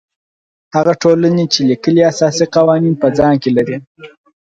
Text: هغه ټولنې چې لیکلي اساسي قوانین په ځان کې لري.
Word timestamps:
هغه 0.75 0.93
ټولنې 1.03 1.45
چې 1.53 1.59
لیکلي 1.69 2.01
اساسي 2.11 2.45
قوانین 2.55 2.93
په 3.01 3.07
ځان 3.17 3.33
کې 3.41 3.49
لري. 3.57 3.77